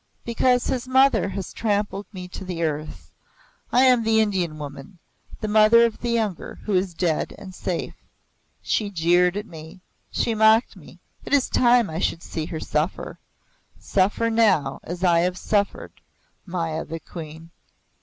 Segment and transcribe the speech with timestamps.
[0.25, 3.11] "Because his mother has trampled me to the earth.
[3.71, 4.97] I am the Indian woman
[5.41, 7.93] the mother of the younger, who is dead and safe.
[8.63, 9.79] She jeered at me
[10.11, 10.97] she mocked me.
[11.23, 13.19] It is time I should see her suffer.
[13.77, 15.91] Suffer now as I have suffered,
[16.47, 17.51] Maya the Queen!"